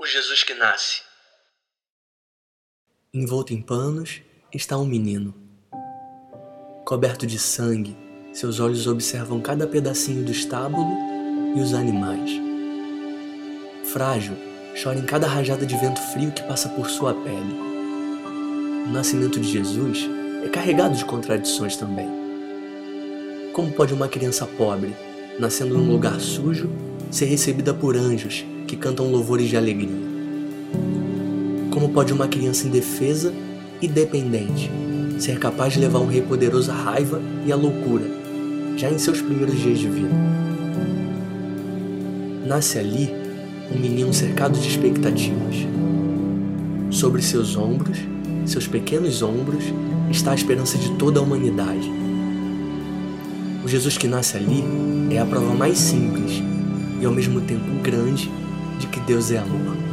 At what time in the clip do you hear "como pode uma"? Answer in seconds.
23.52-24.06, 31.70-32.28